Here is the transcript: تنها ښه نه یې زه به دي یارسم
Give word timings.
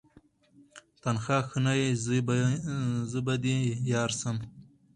تنها 1.01 1.37
ښه 1.47 1.57
نه 1.65 1.73
یې 1.79 1.89
زه 3.11 3.17
به 3.25 3.35
دي 3.43 3.57
یارسم 3.91 4.37